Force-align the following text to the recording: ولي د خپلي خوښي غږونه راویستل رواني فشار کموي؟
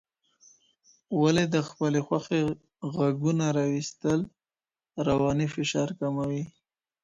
ولي 1.21 1.45
د 1.55 1.57
خپلي 1.69 1.99
خوښي 2.07 2.41
غږونه 2.95 3.45
راویستل 3.57 4.19
رواني 5.07 5.47
فشار 5.55 5.89
کموي؟ 5.99 6.43